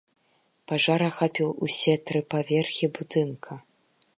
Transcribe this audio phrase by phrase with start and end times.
[0.69, 3.51] Пажар ахапіў усе тры паверхі будынка.